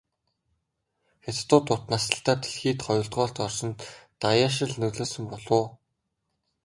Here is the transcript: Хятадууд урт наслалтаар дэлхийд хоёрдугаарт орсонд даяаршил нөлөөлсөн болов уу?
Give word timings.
Хятадууд 1.23 1.65
урт 1.73 1.85
наслалтаар 1.91 2.39
дэлхийд 2.41 2.79
хоёрдугаарт 2.87 3.37
орсонд 3.45 3.77
даяаршил 4.21 4.71
нөлөөлсөн 4.79 5.25
болов 5.31 5.49
уу? 5.57 5.65